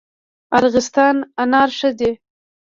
د 0.03 0.03
ارغستان 0.57 1.15
انار 1.41 1.69
ښه 1.77 1.89
دي 1.99 2.11